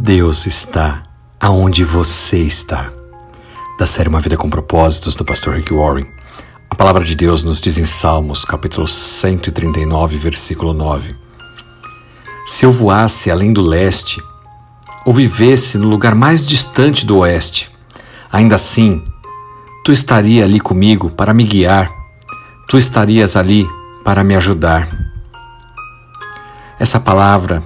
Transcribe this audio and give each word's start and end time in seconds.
Deus 0.00 0.46
está 0.46 1.02
aonde 1.40 1.82
você 1.82 2.38
está. 2.38 2.92
Da 3.76 3.84
série 3.84 4.08
Uma 4.08 4.20
Vida 4.20 4.36
com 4.36 4.48
Propósitos, 4.48 5.16
do 5.16 5.24
pastor 5.24 5.56
Rick 5.56 5.74
Warren. 5.74 6.06
A 6.70 6.74
palavra 6.76 7.04
de 7.04 7.16
Deus 7.16 7.42
nos 7.42 7.60
diz 7.60 7.78
em 7.78 7.84
Salmos, 7.84 8.44
capítulo 8.44 8.86
139, 8.86 10.16
versículo 10.16 10.72
9: 10.72 11.16
Se 12.46 12.64
eu 12.64 12.70
voasse 12.70 13.28
além 13.28 13.52
do 13.52 13.60
leste, 13.60 14.22
ou 15.04 15.12
vivesse 15.12 15.76
no 15.76 15.88
lugar 15.88 16.14
mais 16.14 16.46
distante 16.46 17.04
do 17.04 17.18
oeste, 17.18 17.68
ainda 18.30 18.54
assim, 18.54 19.04
tu 19.84 19.90
estaria 19.90 20.44
ali 20.44 20.60
comigo 20.60 21.10
para 21.10 21.34
me 21.34 21.42
guiar, 21.42 21.90
tu 22.68 22.78
estarias 22.78 23.36
ali 23.36 23.68
para 24.04 24.22
me 24.22 24.36
ajudar. 24.36 24.88
Essa 26.78 27.00
palavra 27.00 27.64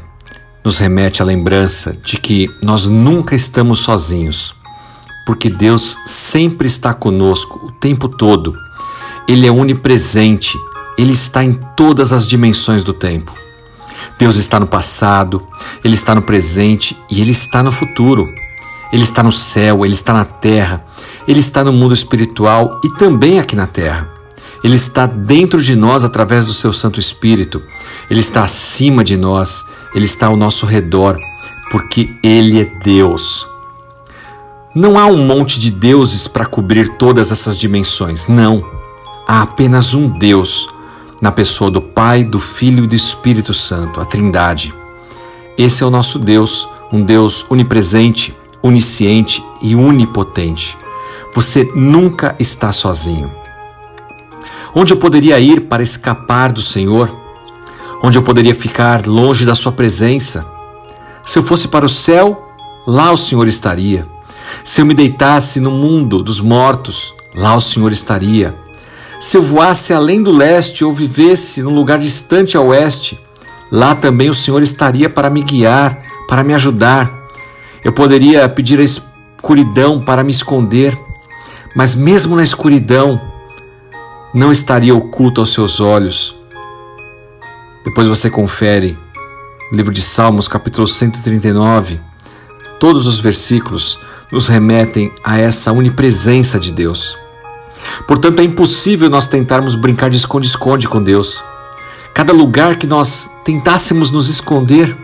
nos 0.65 0.79
remete 0.79 1.23
à 1.23 1.25
lembrança 1.25 1.97
de 2.05 2.17
que 2.17 2.49
nós 2.65 2.87
nunca 2.87 3.35
estamos 3.35 3.81
sozinhos, 3.81 4.55
porque 5.27 5.51
Deus 5.51 5.99
sempre 6.05 6.67
está 6.67 6.95
conosco 6.95 7.67
o 7.67 7.73
tempo 7.73 8.09
todo. 8.09 8.55
Ele 9.27 9.47
é 9.47 9.51
onipresente, 9.51 10.59
ele 10.97 11.13
está 11.13 11.45
em 11.45 11.53
todas 11.77 12.13
as 12.13 12.27
dimensões 12.27 12.85
do 12.85 12.93
tempo. 12.93 13.33
Deus 14.19 14.37
está 14.37 14.61
no 14.61 14.67
passado, 14.67 15.47
ele 15.83 15.95
está 15.95 16.15
no 16.15 16.23
presente 16.23 16.97
e 17.11 17.21
ele 17.21 17.31
está 17.31 17.63
no 17.63 17.73
futuro. 17.73 18.29
Ele 18.93 19.05
está 19.05 19.23
no 19.23 19.33
céu, 19.33 19.87
ele 19.87 19.95
está 19.95 20.13
na 20.13 20.25
terra, 20.25 20.85
ele 21.27 21.41
está 21.41 21.65
no 21.65 21.73
mundo 21.73 21.95
espiritual 21.95 22.79
e 22.85 22.91
também 22.91 23.41
aqui 23.41 23.57
na 23.57 23.67
terra. 23.67 24.07
Ele 24.63 24.77
está 24.77 25.07
dentro 25.07 25.63
de 25.63 25.75
nós 25.75 26.05
através 26.05 26.47
do 26.47 26.53
seu 26.53 26.73
Santo 26.73 27.01
Espírito. 27.01 27.63
Ele 28.11 28.21
está 28.21 28.45
acima 28.45 29.03
de 29.03 29.17
nós, 29.17 29.65
ele 29.95 30.05
está 30.05 30.27
ao 30.27 30.37
nosso 30.37 30.67
redor, 30.67 31.19
porque 31.71 32.15
ele 32.23 32.61
é 32.61 32.65
Deus. 32.65 33.47
Não 34.75 34.99
há 34.99 35.07
um 35.07 35.27
monte 35.27 35.61
de 35.61 35.71
deuses 35.71 36.27
para 36.27 36.47
cobrir 36.47 36.97
todas 36.97 37.31
essas 37.31 37.59
dimensões. 37.59 38.27
Não. 38.27 38.65
Há 39.29 39.43
apenas 39.43 39.93
um 39.93 40.09
Deus, 40.09 40.69
na 41.21 41.31
pessoa 41.31 41.71
do 41.71 41.81
Pai, 41.81 42.25
do 42.25 42.41
Filho 42.41 42.85
e 42.85 42.87
do 42.87 42.95
Espírito 42.95 43.53
Santo, 43.53 44.01
a 44.01 44.05
Trindade. 44.05 44.75
Esse 45.59 45.83
é 45.83 45.87
o 45.87 45.91
nosso 45.91 46.19
Deus, 46.19 46.67
um 46.91 47.05
Deus 47.05 47.45
onipresente, 47.51 48.35
onisciente 48.63 49.45
e 49.61 49.77
onipotente. 49.77 50.77
Você 51.35 51.71
nunca 51.75 52.35
está 52.39 52.73
sozinho. 52.73 53.31
Onde 54.75 54.93
eu 54.93 54.97
poderia 54.97 55.39
ir 55.39 55.63
para 55.63 55.83
escapar 55.83 56.51
do 56.51 56.63
Senhor? 56.63 57.22
Onde 58.03 58.19
eu 58.19 58.23
poderia 58.23 58.55
ficar 58.55 59.07
longe 59.07 59.47
da 59.47 59.55
Sua 59.55 59.71
presença? 59.71 60.45
Se 61.25 61.39
eu 61.39 61.43
fosse 61.45 61.69
para 61.69 61.87
o 61.87 61.89
céu, 61.89 62.53
lá 62.85 63.13
o 63.13 63.17
Senhor 63.17 63.47
estaria. 63.47 64.09
Se 64.65 64.81
eu 64.81 64.87
me 64.87 64.93
deitasse 64.93 65.61
no 65.61 65.71
mundo 65.71 66.21
dos 66.21 66.41
mortos, 66.41 67.15
lá 67.33 67.55
o 67.55 67.61
Senhor 67.61 67.93
estaria. 67.93 68.57
Se 69.21 69.37
eu 69.37 69.43
voasse 69.43 69.95
além 69.95 70.21
do 70.21 70.33
leste 70.33 70.85
ou 70.85 70.93
vivesse 70.93 71.63
num 71.63 71.73
lugar 71.73 72.01
distante 72.01 72.57
a 72.57 72.61
oeste, 72.61 73.21
lá 73.71 73.95
também 73.95 74.29
o 74.29 74.35
Senhor 74.35 74.61
estaria 74.61 75.09
para 75.09 75.31
me 75.31 75.41
guiar, 75.41 76.03
para 76.29 76.43
me 76.43 76.55
ajudar. 76.55 77.09
Eu 77.85 77.93
poderia 77.93 78.49
pedir 78.49 78.81
a 78.81 78.83
escuridão 78.83 80.01
para 80.01 80.25
me 80.25 80.33
esconder, 80.33 80.99
mas 81.77 81.95
mesmo 81.95 82.35
na 82.35 82.43
escuridão, 82.43 83.21
não 84.35 84.51
estaria 84.51 84.93
oculto 84.93 85.41
aos 85.41 85.53
seus 85.53 85.81
olhos. 85.81 86.42
Depois 87.85 88.07
você 88.07 88.31
confere 88.31 88.97
o 89.73 89.75
livro 89.75 89.93
de 89.93 90.01
Salmos, 90.01 90.47
capítulo 90.47 90.87
139. 90.87 92.01
Todos 92.79 93.07
os 93.07 93.19
versículos 93.19 93.99
nos 94.31 94.47
remetem 94.47 95.13
a 95.25 95.39
essa 95.39 95.73
onipresença 95.73 96.61
de 96.61 96.71
Deus. 96.71 97.19
Portanto, 98.07 98.41
é 98.41 98.45
impossível 98.45 99.11
nós 99.11 99.27
tentarmos 99.27 99.75
brincar 99.75 100.11
de 100.11 100.17
esconde-esconde 100.17 100.89
com 100.89 101.03
Deus. 101.03 101.43
Cada 102.15 102.33
lugar 102.33 102.77
que 102.77 102.87
nós 102.87 103.29
tentássemos 103.45 104.11
nos 104.11 104.29
esconder, 104.29 104.97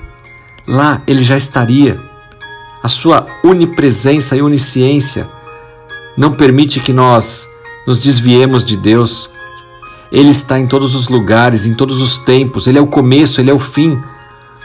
lá 0.66 1.02
Ele 1.06 1.22
já 1.22 1.36
estaria. 1.36 2.00
A 2.80 2.86
sua 2.86 3.26
onipresença 3.42 4.36
e 4.36 4.42
onisciência 4.42 5.28
não 6.16 6.32
permite 6.32 6.78
que 6.78 6.92
nós 6.92 7.48
nos 7.86 7.98
desviemos 7.98 8.64
de 8.64 8.76
Deus. 8.76 9.30
Ele 10.10 10.30
está 10.30 10.58
em 10.58 10.66
todos 10.66 10.94
os 10.94 11.08
lugares, 11.08 11.66
em 11.66 11.74
todos 11.74 12.00
os 12.00 12.18
tempos, 12.18 12.66
Ele 12.66 12.78
é 12.78 12.80
o 12.80 12.86
começo, 12.86 13.40
Ele 13.40 13.50
é 13.50 13.54
o 13.54 13.58
fim. 13.58 14.00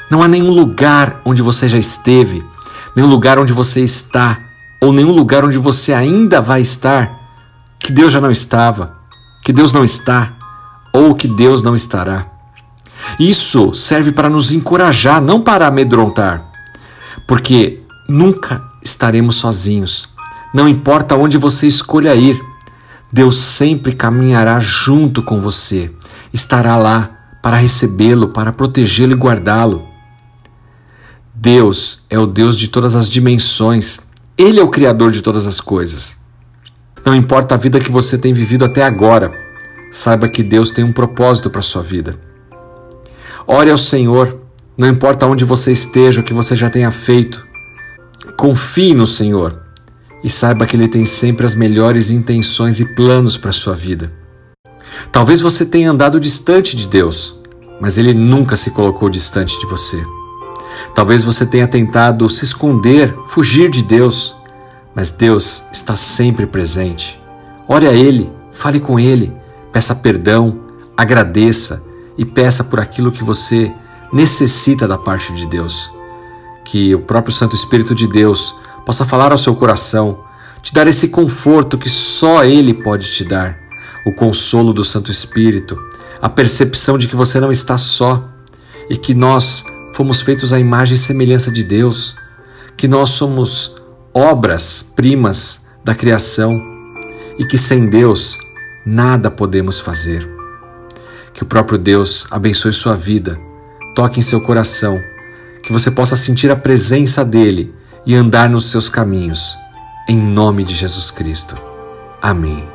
Não 0.10 0.22
há 0.24 0.28
nenhum 0.28 0.52
lugar 0.52 1.22
onde 1.26 1.42
você 1.42 1.68
já 1.68 1.78
esteve, 1.78 2.46
nenhum 2.96 3.08
lugar 3.08 3.38
onde 3.38 3.52
você 3.52 3.82
está, 3.82 4.40
ou 4.82 4.94
nenhum 4.94 5.12
lugar 5.12 5.44
onde 5.44 5.58
você 5.58 5.94
ainda 5.94 6.42
vai 6.42 6.62
estar, 6.62 7.20
que 7.80 7.92
Deus 7.92 8.14
já 8.14 8.22
não 8.22 8.32
estava, 8.32 8.98
que 9.44 9.52
Deus 9.52 9.74
não 9.74 9.84
está, 9.84 10.34
ou 10.94 11.16
que 11.16 11.28
Deus 11.28 11.64
não 11.64 11.76
estará. 11.76 12.28
Isso 13.20 13.74
serve 13.74 14.12
para 14.12 14.30
nos 14.30 14.52
encorajar, 14.52 15.22
não 15.22 15.42
para 15.42 15.68
amedrontar, 15.68 16.46
porque 17.28 17.82
nunca 18.08 18.64
estaremos 18.82 19.36
sozinhos. 19.36 20.08
Não 20.54 20.70
importa 20.70 21.16
onde 21.16 21.38
você 21.38 21.68
escolha 21.68 22.16
ir, 22.16 22.40
Deus 23.14 23.40
sempre 23.40 23.94
caminhará 23.94 24.60
junto 24.60 25.22
com 25.22 25.40
você, 25.40 25.92
estará 26.34 26.76
lá 26.78 27.12
para 27.44 27.58
recebê-lo, 27.58 28.30
para 28.30 28.52
protegê-lo 28.52 29.12
e 29.12 29.16
guardá-lo. 29.16 29.88
Deus 31.32 32.06
é 32.10 32.18
o 32.18 32.26
Deus 32.26 32.58
de 32.58 32.70
todas 32.70 32.96
as 32.96 33.08
dimensões, 33.08 34.10
Ele 34.36 34.60
é 34.60 34.64
o 34.64 34.70
Criador 34.70 35.12
de 35.12 35.22
todas 35.22 35.46
as 35.46 35.62
coisas. 35.62 36.18
Não 37.06 37.14
importa 37.14 37.54
a 37.54 37.58
vida 37.58 37.80
que 37.80 37.92
você 37.92 38.18
tem 38.18 38.34
vivido 38.34 38.66
até 38.66 38.82
agora, 38.82 39.32
saiba 39.92 40.28
que 40.28 40.42
Deus 40.42 40.72
tem 40.72 40.84
um 40.84 40.92
propósito 40.92 41.52
para 41.52 41.60
a 41.60 41.64
sua 41.64 41.84
vida. 41.84 42.20
Ore 43.46 43.70
ao 43.70 43.78
Senhor, 43.78 44.40
não 44.76 44.90
importa 44.90 45.28
onde 45.28 45.46
você 45.46 45.72
esteja, 45.72 46.22
o 46.22 46.24
que 46.24 46.34
você 46.34 46.56
já 46.56 46.68
tenha 46.68 46.90
feito. 46.90 47.46
Confie 48.36 48.96
no 48.96 49.06
Senhor 49.06 49.63
e 50.24 50.30
saiba 50.30 50.66
que 50.66 50.76
Ele 50.76 50.88
tem 50.88 51.06
sempre 51.06 51.46
as 51.46 51.56
melhores 51.56 52.10
intenções 52.10 52.80
e 52.80 52.96
planos 52.96 53.38
para 53.38 53.50
a 53.50 53.54
sua 53.54 53.74
vida. 53.74 54.12
Talvez 55.12 55.42
você 55.42 55.66
tenha 55.66 55.92
andado 55.92 56.20
distante 56.20 56.76
de 56.76 56.88
Deus, 56.88 57.40
mas 57.82 57.98
Ele 57.98 58.14
nunca 58.14 58.56
se 58.56 58.72
colocou 58.72 59.10
distante 59.10 59.60
de 59.60 59.66
você. 59.66 60.04
Talvez 60.96 61.24
você 61.24 61.46
tenha 61.46 61.68
tentado 61.68 62.30
se 62.30 62.46
esconder, 62.46 63.14
fugir 63.28 63.70
de 63.70 63.84
Deus, 63.84 64.36
mas 64.96 65.12
Deus 65.12 65.64
está 65.72 65.96
sempre 65.96 66.46
presente. 66.46 67.22
Ore 67.68 67.88
a 67.88 67.94
Ele, 67.94 68.32
fale 68.52 68.80
com 68.80 69.00
Ele, 69.00 69.34
peça 69.72 69.96
perdão, 69.96 70.60
agradeça 70.96 71.84
e 72.18 72.24
peça 72.24 72.64
por 72.64 72.80
aquilo 72.80 73.12
que 73.12 73.24
você 73.24 73.74
necessita 74.12 74.88
da 74.88 74.98
parte 74.98 75.34
de 75.34 75.46
Deus. 75.48 75.92
Que 76.64 76.94
o 76.94 77.00
próprio 77.00 77.34
Santo 77.34 77.56
Espírito 77.56 77.96
de 77.96 78.08
Deus 78.08 78.56
possa 78.86 79.06
falar 79.06 79.32
ao 79.32 79.38
seu 79.38 79.56
coração, 79.56 80.24
te 80.62 80.74
dar 80.74 80.88
esse 80.88 81.10
conforto 81.10 81.78
que 81.78 81.90
só 81.90 82.44
Ele 82.44 82.74
pode 82.74 83.12
te 83.12 83.24
dar, 83.26 83.58
o 84.06 84.14
consolo 84.14 84.74
do 84.74 84.84
Santo 84.84 85.12
Espírito, 85.12 85.78
a 86.22 86.30
percepção 86.30 86.98
de 86.98 87.08
que 87.08 87.16
você 87.16 87.40
não 87.40 87.52
está 87.52 87.78
só 87.78 88.30
e 88.90 88.98
que 88.98 89.14
nós 89.14 89.66
fomos 89.94 90.22
feitos 90.22 90.52
à 90.52 90.60
imagem 90.60 90.96
e 90.96 90.98
semelhança 90.98 91.52
de 91.52 91.64
Deus, 91.64 92.16
que 92.76 92.88
nós 92.88 93.10
somos 93.10 93.76
obras 94.14 94.82
primas 94.82 95.62
da 95.84 95.94
criação 95.94 96.62
e 97.38 97.46
que 97.46 97.58
sem 97.58 97.90
Deus 97.90 98.38
nada 98.86 99.30
podemos 99.32 99.80
fazer. 99.80 100.30
Que 101.34 101.44
o 101.44 101.46
próprio 101.46 101.78
Deus 101.78 102.28
abençoe 102.30 102.74
sua 102.74 102.96
vida, 102.96 103.40
toque 103.96 104.20
em 104.20 104.24
seu 104.24 104.42
coração, 104.42 105.02
que 105.64 105.74
você 105.74 105.90
possa 105.90 106.16
sentir 106.16 106.52
a 106.52 106.56
presença 106.56 107.24
dele 107.24 107.74
e 108.06 108.16
andar 108.16 108.50
nos 108.50 108.72
seus 108.72 108.90
caminhos. 108.90 109.58
Em 110.08 110.18
nome 110.18 110.64
de 110.64 110.74
Jesus 110.74 111.12
Cristo. 111.12 111.58
Amém. 112.22 112.73